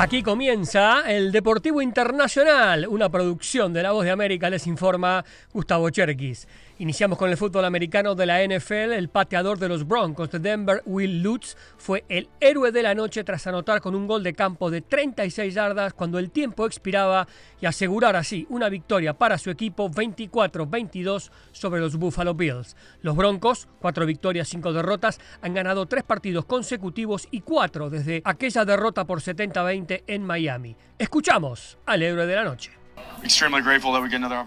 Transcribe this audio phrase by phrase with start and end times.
[0.00, 5.90] Aquí comienza el Deportivo Internacional, una producción de La Voz de América, les informa Gustavo
[5.90, 6.46] Cherkis.
[6.80, 8.92] Iniciamos con el fútbol americano de la NFL.
[8.92, 13.24] El pateador de los Broncos de Denver, Will Lutz, fue el héroe de la noche
[13.24, 17.26] tras anotar con un gol de campo de 36 yardas cuando el tiempo expiraba
[17.60, 22.76] y asegurar así una victoria para su equipo 24-22 sobre los Buffalo Bills.
[23.02, 28.64] Los Broncos, cuatro victorias, cinco derrotas, han ganado tres partidos consecutivos y cuatro desde aquella
[28.64, 30.76] derrota por 70-20 en Miami.
[30.96, 32.78] Escuchamos al héroe de la noche.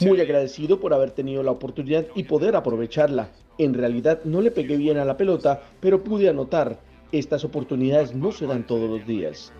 [0.00, 3.28] Muy agradecido por haber tenido la oportunidad y poder aprovecharla.
[3.58, 6.78] En realidad no le pegué bien a la pelota, pero pude anotar.
[7.12, 9.52] Estas oportunidades no se dan todos los días.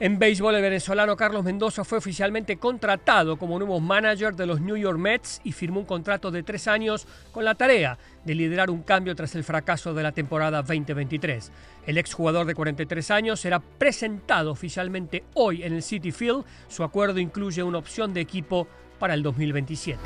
[0.00, 4.76] En béisbol, el venezolano Carlos Mendoza fue oficialmente contratado como nuevo manager de los New
[4.76, 8.84] York Mets y firmó un contrato de tres años con la tarea de liderar un
[8.84, 11.50] cambio tras el fracaso de la temporada 2023.
[11.84, 16.44] El exjugador de 43 años será presentado oficialmente hoy en el City Field.
[16.68, 18.68] Su acuerdo incluye una opción de equipo
[19.00, 19.98] para el 2027.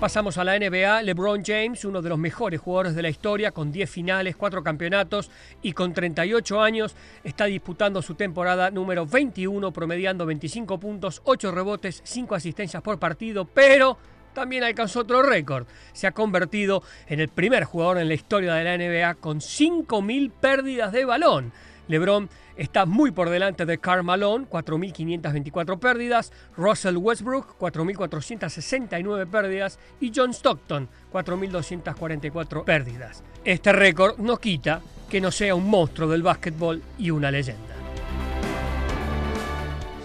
[0.00, 1.02] Pasamos a la NBA.
[1.02, 5.30] LeBron James, uno de los mejores jugadores de la historia, con 10 finales, 4 campeonatos
[5.60, 12.00] y con 38 años, está disputando su temporada número 21, promediando 25 puntos, 8 rebotes,
[12.02, 13.98] 5 asistencias por partido, pero
[14.32, 15.66] también alcanzó otro récord.
[15.92, 20.30] Se ha convertido en el primer jugador en la historia de la NBA con 5.000
[20.30, 21.52] pérdidas de balón.
[21.90, 30.12] LeBron está muy por delante de Karl Malone, 4.524 pérdidas, Russell Westbrook, 4.469 pérdidas y
[30.14, 33.22] John Stockton, 4.244 pérdidas.
[33.44, 37.69] Este récord no quita que no sea un monstruo del básquetbol y una leyenda.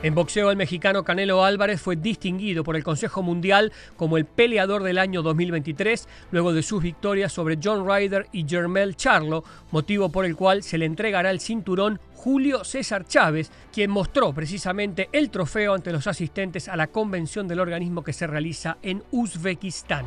[0.06, 4.84] En boxeo, el mexicano Canelo Álvarez fue distinguido por el Consejo Mundial como el peleador
[4.84, 10.26] del año 2023, luego de sus victorias sobre John Ryder y Jermel Charlo, motivo por
[10.26, 15.74] el cual se le entregará el cinturón Julio César Chávez, quien mostró precisamente el trofeo
[15.74, 20.06] ante los asistentes a la convención del organismo que se realiza en Uzbekistán.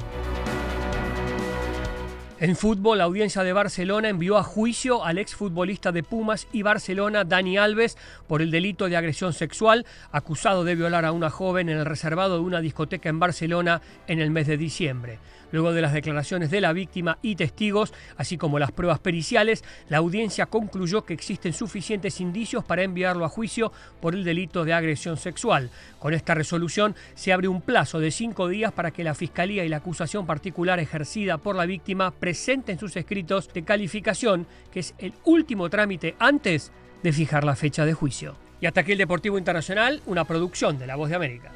[2.41, 7.25] En fútbol, la audiencia de Barcelona envió a juicio al exfutbolista de Pumas y Barcelona,
[7.25, 11.78] Dani Alves, por el delito de agresión sexual, acusado de violar a una joven en
[11.78, 15.19] el reservado de una discoteca en Barcelona en el mes de diciembre.
[15.50, 19.98] Luego de las declaraciones de la víctima y testigos, así como las pruebas periciales, la
[19.98, 25.16] audiencia concluyó que existen suficientes indicios para enviarlo a juicio por el delito de agresión
[25.16, 25.71] sexual.
[25.98, 29.69] Con esta resolución se abre un plazo de cinco días para que la Fiscalía y
[29.71, 35.15] la acusación particular ejercida por la víctima presenten sus escritos de calificación, que es el
[35.25, 36.72] último trámite antes
[37.03, 38.37] de fijar la fecha de juicio.
[38.61, 41.53] Y hasta aquí el Deportivo Internacional, una producción de La Voz de América.